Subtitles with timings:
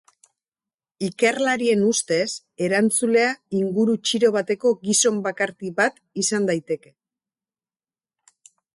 [1.07, 2.25] Ikerlarien ustez,
[2.69, 6.95] erantzulea inguru txiro bateko gizon bakarti bat izan daiteke.